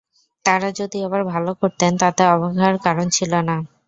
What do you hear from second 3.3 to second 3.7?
না।